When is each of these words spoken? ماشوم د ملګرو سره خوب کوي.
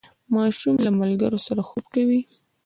ماشوم 0.33 0.75
د 0.85 0.87
ملګرو 0.99 1.39
سره 1.47 1.61
خوب 1.69 1.85
کوي. 1.95 2.21